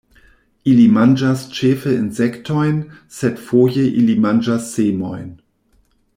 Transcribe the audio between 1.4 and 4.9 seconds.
ĉefe insektojn, sed foje ili manĝas